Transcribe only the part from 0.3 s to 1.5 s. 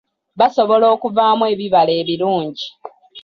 Basobola okuvaamu